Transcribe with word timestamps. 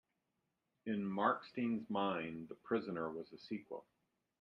In 0.87 1.01
Markstein's 1.05 1.87
mind, 1.87 2.47
"The 2.49 2.55
Prisoner" 2.55 3.11
was 3.11 3.31
a 3.33 3.37
sequel. 3.37 3.85